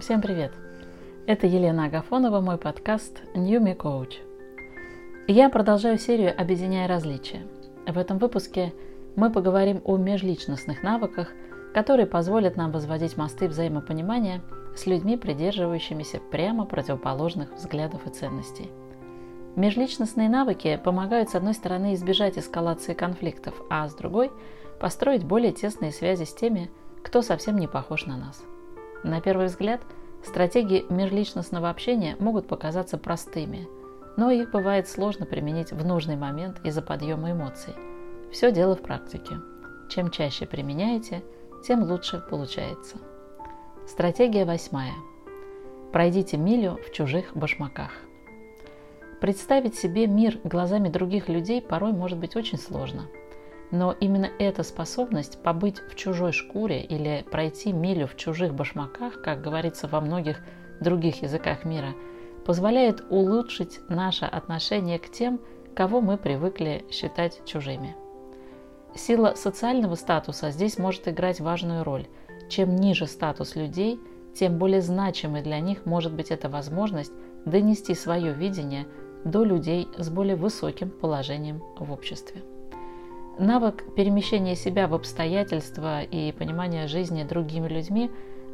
[0.00, 0.50] Всем привет!
[1.28, 4.14] Это Елена Агафонова, мой подкаст New Me Coach.
[5.28, 7.46] Я продолжаю серию «Объединяя различия».
[7.86, 8.74] В этом выпуске
[9.14, 11.28] мы поговорим о межличностных навыках,
[11.74, 14.42] которые позволят нам возводить мосты взаимопонимания
[14.74, 18.72] с людьми, придерживающимися прямо противоположных взглядов и ценностей.
[19.54, 24.32] Межличностные навыки помогают, с одной стороны, избежать эскалации конфликтов, а с другой–
[24.80, 26.68] построить более тесные связи с теми,
[27.04, 28.42] кто совсем не похож на нас.
[29.04, 29.82] На первый взгляд,
[30.24, 33.68] стратегии межличностного общения могут показаться простыми,
[34.16, 37.74] но их бывает сложно применить в нужный момент из-за подъема эмоций.
[38.32, 39.36] Все дело в практике.
[39.90, 41.22] Чем чаще применяете,
[41.66, 42.96] тем лучше получается.
[43.86, 44.94] Стратегия восьмая.
[45.92, 47.92] Пройдите милю в чужих башмаках.
[49.20, 53.02] Представить себе мир глазами других людей порой может быть очень сложно–
[53.74, 59.42] но именно эта способность побыть в чужой шкуре или пройти милю в чужих башмаках, как
[59.42, 60.38] говорится во многих
[60.80, 61.92] других языках мира,
[62.46, 65.40] позволяет улучшить наше отношение к тем,
[65.74, 67.96] кого мы привыкли считать чужими.
[68.94, 72.06] Сила социального статуса здесь может играть важную роль.
[72.48, 73.98] Чем ниже статус людей,
[74.36, 77.12] тем более значимой для них может быть эта возможность
[77.44, 78.86] донести свое видение
[79.24, 82.44] до людей с более высоким положением в обществе.
[83.38, 88.10] Навык перемещения себя в обстоятельства и понимания жизни другими людьми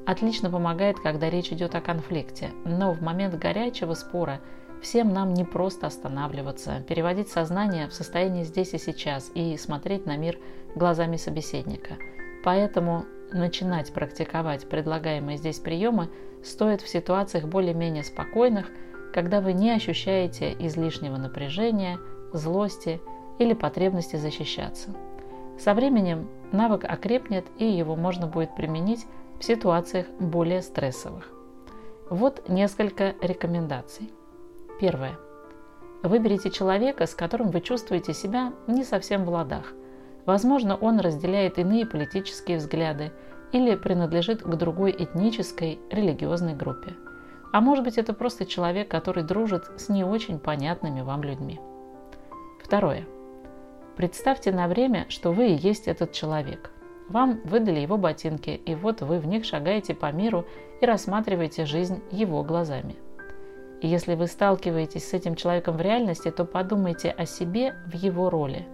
[0.07, 2.51] отлично помогает, когда речь идет о конфликте.
[2.65, 4.41] Но в момент горячего спора
[4.81, 10.17] всем нам не просто останавливаться, переводить сознание в состояние здесь и сейчас и смотреть на
[10.17, 10.39] мир
[10.75, 11.99] глазами собеседника.
[12.43, 16.09] Поэтому начинать практиковать предлагаемые здесь приемы
[16.43, 18.71] стоит в ситуациях более-менее спокойных,
[19.13, 21.99] когда вы не ощущаете излишнего напряжения,
[22.33, 23.01] злости
[23.41, 24.91] или потребности защищаться.
[25.59, 29.07] Со временем навык окрепнет и его можно будет применить
[29.41, 31.33] в ситуациях более стрессовых.
[32.11, 34.13] Вот несколько рекомендаций.
[34.79, 35.19] Первое.
[36.03, 39.73] Выберите человека, с которым вы чувствуете себя не совсем в ладах.
[40.27, 43.11] Возможно, он разделяет иные политические взгляды
[43.53, 46.95] или принадлежит к другой этнической, религиозной группе.
[47.53, 51.59] А может быть, это просто человек, который дружит с не очень понятными вам людьми.
[52.63, 53.07] Второе.
[54.01, 56.71] Представьте на время, что вы и есть этот человек.
[57.11, 60.47] Вам выдали его ботинки, и вот вы в них шагаете по миру
[60.81, 62.97] и рассматриваете жизнь его глазами.
[63.83, 68.31] И если вы сталкиваетесь с этим человеком в реальности, то подумайте о себе в его
[68.31, 68.67] роли.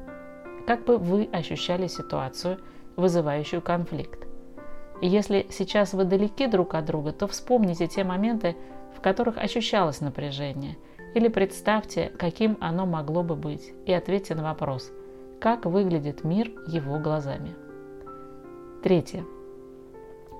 [0.64, 2.60] Как бы вы ощущали ситуацию,
[2.94, 4.28] вызывающую конфликт?
[5.02, 8.54] И если сейчас вы далеки друг от друга, то вспомните те моменты,
[8.96, 10.76] в которых ощущалось напряжение,
[11.16, 14.92] или представьте, каким оно могло бы быть, и ответьте на вопрос–
[15.40, 17.54] как выглядит мир его глазами.
[18.82, 19.24] Третье.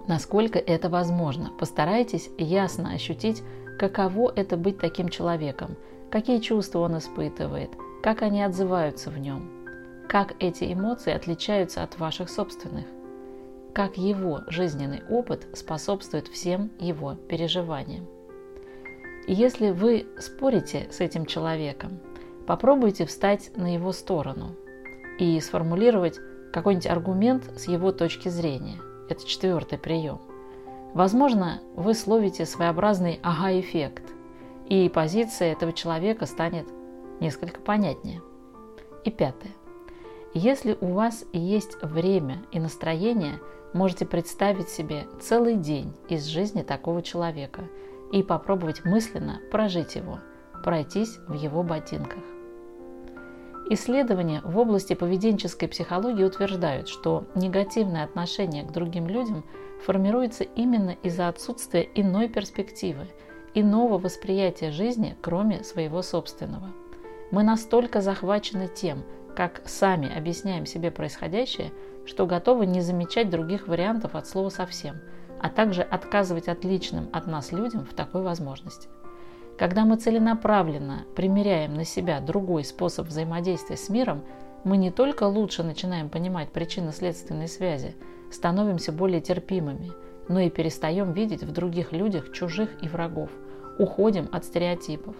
[0.07, 3.43] Насколько это возможно, постарайтесь ясно ощутить,
[3.79, 5.77] каково это быть таким человеком,
[6.11, 7.71] какие чувства он испытывает,
[8.03, 9.51] как они отзываются в нем,
[10.09, 12.87] как эти эмоции отличаются от ваших собственных,
[13.75, 18.07] как его жизненный опыт способствует всем его переживаниям.
[19.27, 21.99] Если вы спорите с этим человеком,
[22.47, 24.55] попробуйте встать на его сторону–
[25.19, 26.19] и сформулировать
[26.53, 28.81] какой-нибудь аргумент с его точки зрения.
[29.09, 30.21] Это четвертый прием.
[30.95, 34.03] Возможно, вы словите своеобразный ага-эффект,
[34.69, 36.67] и позиция этого человека станет
[37.21, 38.23] несколько понятнее.
[39.05, 39.53] И пятое.
[40.35, 43.39] Если у вас есть время и настроение,
[43.73, 47.65] можете представить себе целый день из жизни такого человека
[48.13, 50.19] и попробовать мысленно прожить его,
[50.65, 52.23] пройтись в его ботинках.
[53.69, 59.45] Исследования в области поведенческой психологии утверждают, что негативное отношение к другим людям
[59.85, 63.09] формируется именно из-за отсутствия иной перспективы,
[63.55, 66.69] иного восприятия жизни, кроме своего собственного.
[67.33, 69.03] Мы настолько захвачены тем,
[69.35, 71.73] как сами объясняем себе происходящее,
[72.05, 75.01] что готовы не замечать других вариантов от слова совсем,
[75.43, 78.89] а также отказывать отличным от нас людям в такой возможности.
[79.59, 84.23] Когда мы целенаправленно примеряем на себя другой способ взаимодействия с миром,
[84.65, 87.95] мы не только лучше начинаем понимать причинно-следственные связи,
[88.31, 89.93] становимся более терпимыми,
[90.29, 93.31] но и перестаем видеть в других людях чужих и врагов,
[93.79, 95.17] уходим от стереотипов.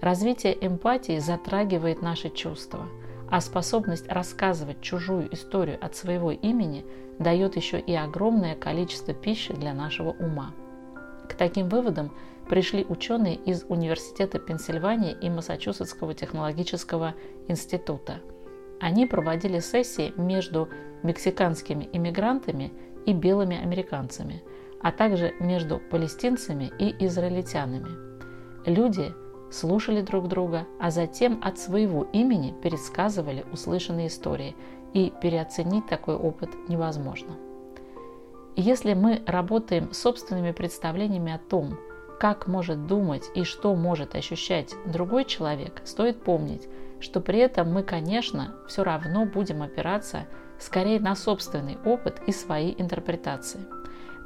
[0.00, 2.86] Развитие эмпатии затрагивает наши чувства,
[3.30, 6.86] а способность рассказывать чужую историю от своего имени
[7.18, 10.52] дает еще и огромное количество пищи для нашего ума.
[11.28, 12.12] К таким выводам
[12.48, 17.14] пришли ученые из Университета Пенсильвании и Массачусетского технологического
[17.48, 18.20] института.
[18.80, 20.68] Они проводили сессии между
[21.02, 22.72] мексиканскими иммигрантами
[23.06, 24.42] и белыми американцами.
[24.82, 27.88] а также между палестинцами и израильтянами.
[28.66, 29.12] Люди
[29.50, 34.54] слушали друг друга, а затем от своего имени пересказывали услышанные истории,
[34.94, 37.36] и переоценить такой опыт невозможно.
[38.54, 41.76] Если мы работаем собственными представлениями о том,
[42.18, 46.68] как может думать и что может ощущать другой человек, стоит помнить,
[47.00, 50.26] что при этом мы, конечно, все равно будем опираться
[50.58, 53.60] скорее на собственный опыт и свои интерпретации.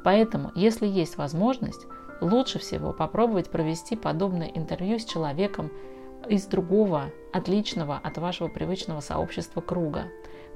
[0.03, 1.85] Поэтому, если есть возможность,
[2.21, 5.69] лучше всего попробовать провести подобное интервью с человеком
[6.29, 10.05] из другого, отличного от вашего привычного сообщества круга.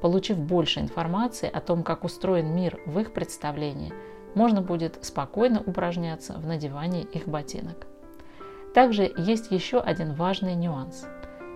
[0.01, 3.93] Получив больше информации о том, как устроен мир в их представлении–
[4.35, 7.87] можно будет спокойно упражняться в надевании их ботинок.
[8.73, 11.07] Также есть еще один важный нюанс.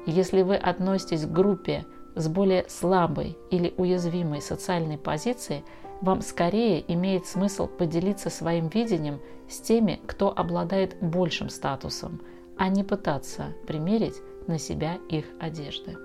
[0.06, 1.86] Если вы относитесь к группе
[2.16, 5.64] с более слабой или уязвимой социальной позицией,
[6.02, 12.22] вам скорее имеет смысл поделиться своим видением с теми, кто обладает большим статусом,
[12.58, 14.16] а не пытаться примерить
[14.48, 15.98] на себя их одежды.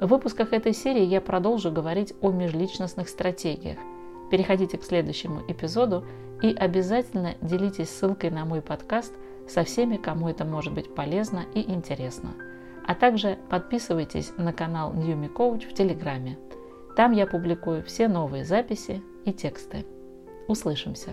[0.00, 3.78] В выпусках этой серии я продолжу говорить о межличностных стратегиях–
[4.34, 6.04] Переходите к следующему эпизоду
[6.42, 9.12] и обязательно делитесь ссылкой на мой подкаст
[9.48, 12.30] со всеми, кому это может быть полезно и интересно.
[12.84, 16.36] А также подписывайтесь на канал New Me в Телеграме.
[16.96, 19.86] Там я публикую все новые записи и тексты.
[20.48, 21.10] Услышимся!